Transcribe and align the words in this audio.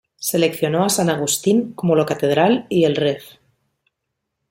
Seleccionó 0.17 0.83
a 0.83 0.89
San 0.89 1.11
Agustín 1.11 1.73
como 1.73 1.95
la 1.95 2.07
catedral 2.07 2.65
y 2.69 2.85
el 2.85 2.95
Rev. 2.95 3.21